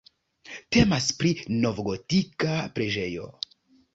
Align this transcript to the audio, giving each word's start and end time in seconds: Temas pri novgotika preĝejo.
Temas 0.75 1.09
pri 1.19 1.33
novgotika 1.65 2.57
preĝejo. 2.79 3.29